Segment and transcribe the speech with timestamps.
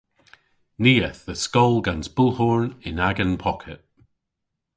[0.81, 3.81] Ni eth dhe skol gans bulhorn yn agan pocket.